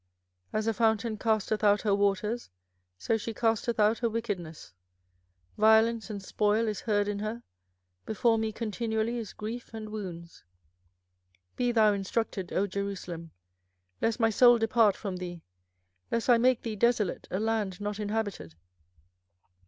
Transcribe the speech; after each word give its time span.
24:006:007 0.53 0.57
As 0.59 0.67
a 0.67 0.73
fountain 0.73 1.17
casteth 1.17 1.63
out 1.63 1.81
her 1.83 1.93
waters, 1.93 2.49
so 2.97 3.17
she 3.17 3.35
casteth 3.35 3.79
out 3.79 3.99
her 3.99 4.09
wickedness: 4.09 4.73
violence 5.59 6.09
and 6.09 6.23
spoil 6.23 6.67
is 6.67 6.81
heard 6.81 7.07
in 7.07 7.19
her; 7.19 7.43
before 8.07 8.39
me 8.39 8.51
continually 8.51 9.19
is 9.19 9.31
grief 9.31 9.75
and 9.75 9.89
wounds. 9.91 10.43
24:006:008 11.55 11.55
Be 11.57 11.71
thou 11.71 11.93
instructed, 11.93 12.51
O 12.51 12.65
Jerusalem, 12.65 13.29
lest 14.01 14.19
my 14.19 14.31
soul 14.31 14.57
depart 14.57 14.95
from 14.95 15.17
thee; 15.17 15.43
lest 16.09 16.31
I 16.31 16.39
make 16.39 16.63
thee 16.63 16.75
desolate, 16.75 17.27
a 17.29 17.39
land 17.39 17.79
not 17.79 17.99
inhabited. 17.99 18.55